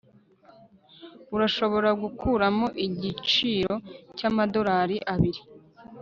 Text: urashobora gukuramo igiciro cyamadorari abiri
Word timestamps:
urashobora 1.35 1.89
gukuramo 2.01 2.67
igiciro 2.85 3.75
cyamadorari 4.17 4.97
abiri 5.13 5.41